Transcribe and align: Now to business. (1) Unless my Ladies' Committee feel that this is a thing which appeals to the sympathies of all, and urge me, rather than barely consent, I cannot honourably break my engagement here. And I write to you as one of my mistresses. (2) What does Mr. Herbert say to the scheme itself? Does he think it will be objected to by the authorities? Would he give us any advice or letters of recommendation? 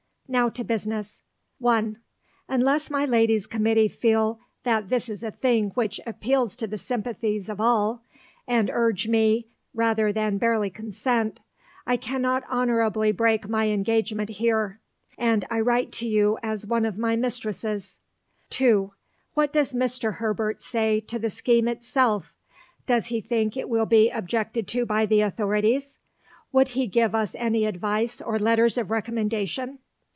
Now 0.33 0.47
to 0.47 0.63
business. 0.63 1.23
(1) 1.59 1.97
Unless 2.47 2.89
my 2.89 3.03
Ladies' 3.03 3.45
Committee 3.47 3.89
feel 3.89 4.39
that 4.63 4.87
this 4.87 5.09
is 5.09 5.23
a 5.23 5.31
thing 5.31 5.71
which 5.71 5.99
appeals 6.07 6.55
to 6.55 6.67
the 6.67 6.77
sympathies 6.77 7.49
of 7.49 7.59
all, 7.59 8.01
and 8.47 8.69
urge 8.71 9.09
me, 9.09 9.47
rather 9.73 10.13
than 10.13 10.37
barely 10.37 10.69
consent, 10.69 11.41
I 11.85 11.97
cannot 11.97 12.45
honourably 12.49 13.11
break 13.11 13.49
my 13.49 13.67
engagement 13.67 14.29
here. 14.29 14.79
And 15.17 15.43
I 15.51 15.59
write 15.59 15.91
to 15.93 16.07
you 16.07 16.39
as 16.41 16.65
one 16.65 16.85
of 16.85 16.97
my 16.97 17.17
mistresses. 17.17 17.99
(2) 18.51 18.93
What 19.33 19.51
does 19.51 19.73
Mr. 19.73 20.13
Herbert 20.13 20.61
say 20.61 21.01
to 21.01 21.19
the 21.19 21.29
scheme 21.29 21.67
itself? 21.67 22.37
Does 22.85 23.07
he 23.07 23.19
think 23.19 23.57
it 23.57 23.67
will 23.67 23.85
be 23.85 24.09
objected 24.09 24.65
to 24.69 24.85
by 24.85 25.05
the 25.05 25.19
authorities? 25.19 25.99
Would 26.53 26.69
he 26.69 26.87
give 26.87 27.13
us 27.13 27.35
any 27.37 27.65
advice 27.65 28.21
or 28.21 28.39
letters 28.39 28.77
of 28.77 28.91
recommendation? 28.91 29.79